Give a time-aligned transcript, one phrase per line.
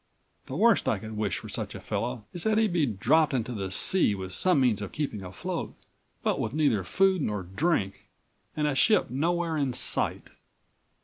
[0.47, 3.51] The worst I could wish for such a fellow is that he be dropped into
[3.53, 5.75] the sea with some means of keeping afloat
[6.23, 8.07] but with neither food nor drink
[8.57, 10.31] and a ship nowhere in sight."